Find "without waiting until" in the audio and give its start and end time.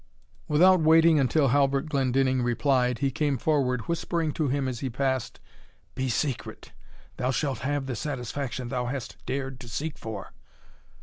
0.47-1.49